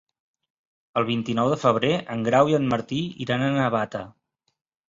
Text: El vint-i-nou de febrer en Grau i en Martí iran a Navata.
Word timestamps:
El 1.01 1.05
vint-i-nou 1.09 1.51
de 1.51 1.59
febrer 1.65 1.93
en 2.15 2.25
Grau 2.31 2.51
i 2.53 2.57
en 2.61 2.67
Martí 2.75 3.03
iran 3.27 3.47
a 3.51 3.55
Navata. 3.61 4.03